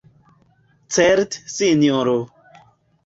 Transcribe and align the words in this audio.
Certe, 0.97 1.43
Sinjoro! 1.57 2.19